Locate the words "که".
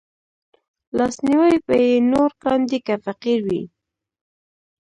2.87-2.95